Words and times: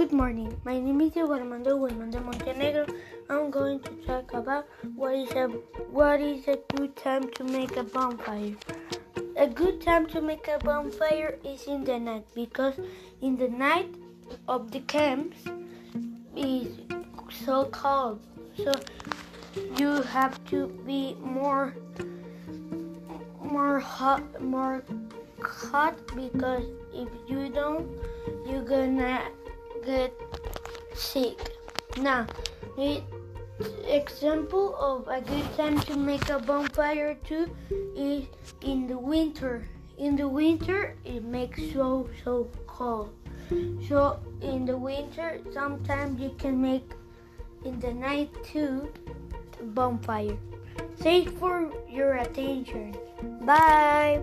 Good 0.00 0.12
morning. 0.12 0.58
My 0.64 0.80
name 0.80 0.98
is 1.02 1.12
Diego 1.12 1.34
Armando 1.34 1.86
de 1.86 2.20
Montenegro. 2.22 2.86
I'm 3.28 3.50
going 3.50 3.80
to 3.80 3.90
talk 4.06 4.32
about 4.32 4.66
what 4.96 5.14
is 5.14 5.30
a 5.32 5.48
what 5.92 6.22
is 6.22 6.48
a 6.48 6.58
good 6.74 6.96
time 6.96 7.28
to 7.32 7.44
make 7.44 7.76
a 7.76 7.82
bonfire. 7.82 8.56
A 9.36 9.46
good 9.46 9.82
time 9.82 10.06
to 10.06 10.22
make 10.22 10.48
a 10.48 10.56
bonfire 10.64 11.38
is 11.44 11.66
in 11.66 11.84
the 11.84 11.98
night 11.98 12.24
because 12.34 12.80
in 13.20 13.36
the 13.36 13.48
night 13.48 13.94
of 14.48 14.70
the 14.70 14.80
camps 14.80 15.36
is 16.34 16.78
so 17.44 17.66
cold. 17.66 18.20
So 18.56 18.72
you 19.76 20.00
have 20.00 20.42
to 20.46 20.68
be 20.86 21.14
more 21.20 21.76
more 23.44 23.78
hot 23.78 24.24
more 24.40 24.82
hot 25.42 25.94
because 26.16 26.64
if 26.94 27.08
you 27.28 27.50
don't 27.50 27.86
you're 28.46 28.64
gonna 28.64 29.28
get 29.84 30.12
sick. 30.94 31.38
Now, 31.98 32.26
the 32.76 33.02
example 33.86 34.76
of 34.76 35.08
a 35.08 35.20
good 35.20 35.56
time 35.56 35.80
to 35.80 35.96
make 35.96 36.28
a 36.28 36.38
bonfire 36.38 37.14
too 37.24 37.50
is 37.96 38.24
in 38.62 38.86
the 38.86 38.98
winter. 38.98 39.68
In 39.98 40.16
the 40.16 40.28
winter, 40.28 40.96
it 41.04 41.22
makes 41.24 41.60
so 41.72 42.08
so 42.24 42.48
cold. 42.66 43.12
So 43.88 44.20
in 44.40 44.64
the 44.64 44.76
winter, 44.76 45.40
sometimes 45.52 46.20
you 46.20 46.30
can 46.38 46.60
make 46.60 46.92
in 47.64 47.78
the 47.80 47.92
night 47.92 48.30
too 48.44 48.92
bonfire. 49.74 50.38
Thanks 50.98 51.32
for 51.32 51.70
your 51.88 52.16
attention. 52.16 52.96
Bye. 53.42 54.20